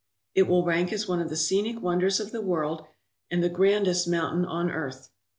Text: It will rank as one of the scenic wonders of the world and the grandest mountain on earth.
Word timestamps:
It 0.33 0.47
will 0.47 0.65
rank 0.65 0.91
as 0.91 1.07
one 1.07 1.21
of 1.21 1.29
the 1.29 1.35
scenic 1.37 1.79
wonders 1.79 2.19
of 2.19 2.31
the 2.31 2.41
world 2.41 2.87
and 3.29 3.43
the 3.43 3.49
grandest 3.49 4.07
mountain 4.07 4.45
on 4.45 4.71
earth. 4.71 5.11